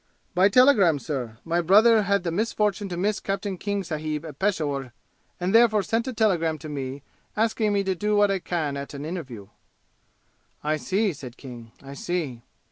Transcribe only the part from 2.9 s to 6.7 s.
miss Captain King sahib at Peshawur and therefore sent a telegram to